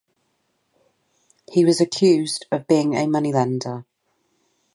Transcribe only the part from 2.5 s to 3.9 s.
of being a money-lender.